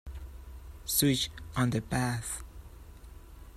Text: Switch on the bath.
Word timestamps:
Switch 0.83 1.29
on 1.55 1.69
the 1.69 1.79
bath. 1.79 2.43